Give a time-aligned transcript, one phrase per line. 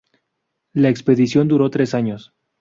[0.73, 2.33] La expedición duró tres años.